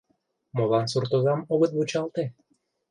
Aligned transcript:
Молан 0.55 0.85
суртозам 0.91 1.39
огыт 1.53 1.71
вучалте?» 1.75 2.23